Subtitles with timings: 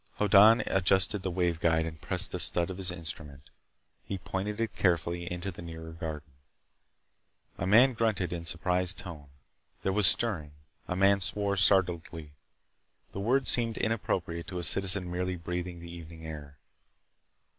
[0.17, 3.51] Hoddan adjusted the wave guide and pressed the stud of his instrument.
[4.03, 6.31] He pointed it carefully into the nearer garden.
[7.59, 9.27] A man grunted in a surprised tone.
[9.83, 10.53] There was a stirring.
[10.87, 12.31] A man swore startledly.
[13.11, 16.57] The words seemed inappropriate to a citizen merely breathing the evening air.